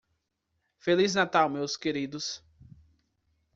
Feliz 0.79 1.13
Natal 1.13 1.47
meus 1.47 1.77
queridos. 1.77 2.43